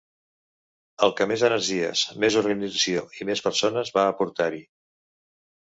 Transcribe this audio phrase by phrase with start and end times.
[1.07, 4.67] El que més energies, més organització i més persones va aportar-hi.